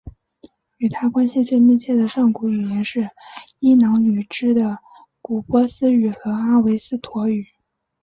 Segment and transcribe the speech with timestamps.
[0.77, 3.07] 与它关系最密切的上古语言是
[3.59, 4.79] 伊朗语支的
[5.21, 7.45] 古波斯语和阿维斯陀语。